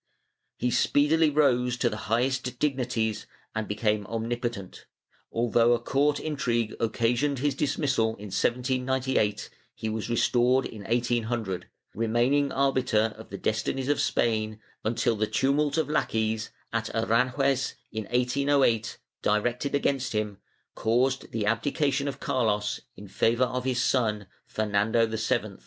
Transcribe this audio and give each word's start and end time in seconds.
He 0.57 0.71
speedily 0.71 1.29
rose 1.29 1.77
to 1.77 1.87
the 1.87 1.95
highest 2.09 2.57
dignities 2.57 3.27
and 3.53 3.67
became 3.67 4.07
omnipotent; 4.07 4.87
although 5.31 5.73
a 5.73 5.79
court 5.79 6.19
intrigue 6.19 6.73
occasioned 6.79 7.37
his 7.37 7.53
dismissal 7.53 8.15
in 8.15 8.33
1798, 8.33 9.51
he 9.75 9.89
was 9.89 10.09
restored 10.09 10.65
in 10.65 10.85
1800, 10.85 11.67
remaining 11.93 12.51
arbiter 12.51 13.13
of 13.15 13.29
the 13.29 13.37
destinies 13.37 13.89
of 13.89 14.01
Spain, 14.01 14.59
until 14.83 15.15
the 15.15 15.27
"Tumult 15.27 15.77
of 15.77 15.87
Lackeys," 15.87 16.49
at 16.73 16.89
Aranjuez, 16.95 17.75
in 17.91 18.05
1808, 18.05 18.97
directed 19.21 19.75
against 19.75 20.13
him, 20.13 20.39
caused 20.73 21.31
the 21.31 21.45
abdication 21.45 22.07
of 22.07 22.19
Carlos 22.19 22.79
in 22.95 23.07
favor 23.07 23.43
of 23.43 23.65
his 23.65 23.79
son 23.83 24.25
Fernando 24.47 25.05
VII. 25.05 25.57